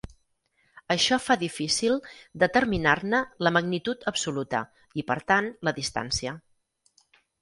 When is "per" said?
5.13-5.19